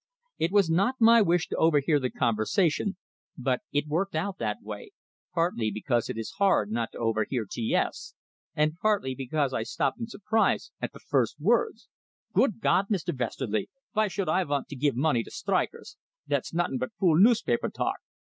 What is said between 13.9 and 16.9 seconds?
vy should I vant to give money to strikers? Dat's nuttin'